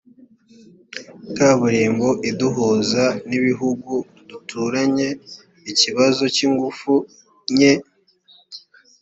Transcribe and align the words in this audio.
kaburimbo 1.35 2.09
iduhuza 2.29 3.05
n 3.27 3.29
ibihugu 3.39 3.91
duturanye 4.29 5.09
ikibazo 5.71 6.23
cy 6.35 6.41
ingufu 6.47 6.93
nke 7.55 7.73